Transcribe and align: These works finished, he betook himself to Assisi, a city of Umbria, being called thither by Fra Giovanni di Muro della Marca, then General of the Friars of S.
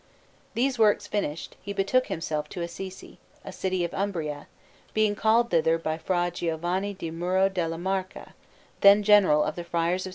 These 0.55 0.79
works 0.79 1.05
finished, 1.05 1.57
he 1.61 1.73
betook 1.73 2.07
himself 2.07 2.49
to 2.49 2.63
Assisi, 2.63 3.19
a 3.45 3.51
city 3.51 3.83
of 3.83 3.93
Umbria, 3.93 4.47
being 4.95 5.13
called 5.13 5.51
thither 5.51 5.77
by 5.77 5.99
Fra 5.99 6.31
Giovanni 6.33 6.95
di 6.95 7.11
Muro 7.11 7.47
della 7.49 7.77
Marca, 7.77 8.33
then 8.79 9.03
General 9.03 9.43
of 9.43 9.55
the 9.55 9.63
Friars 9.63 10.07
of 10.07 10.09
S. 10.09 10.09